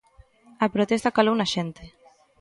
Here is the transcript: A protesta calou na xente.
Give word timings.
A 0.65 0.67
protesta 0.75 1.15
calou 1.17 1.35
na 1.37 1.47
xente. 1.53 1.83